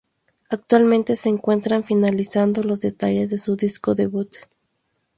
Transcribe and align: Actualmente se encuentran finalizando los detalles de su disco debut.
Actualmente 0.49 1.15
se 1.15 1.29
encuentran 1.29 1.83
finalizando 1.83 2.63
los 2.63 2.81
detalles 2.81 3.29
de 3.29 3.37
su 3.37 3.55
disco 3.55 3.93
debut. 3.93 4.33